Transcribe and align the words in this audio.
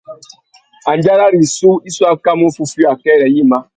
Andjara 0.91 1.25
rissú 1.35 1.71
i 1.87 1.89
su 1.95 2.03
akamú 2.11 2.45
uffúffüiya 2.51 2.87
akêrê 2.93 3.27
yïmá. 3.35 3.57